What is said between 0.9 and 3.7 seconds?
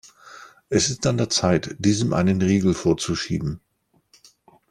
an der Zeit, diesem einen Riegel vorzuschieben.